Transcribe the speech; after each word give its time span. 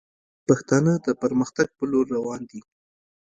پښتانه 0.47 0.93
د 1.05 1.07
پرمختګ 1.21 1.67
پر 1.77 1.85
لور 1.91 2.05
روان 2.15 2.41
دي 2.49 2.61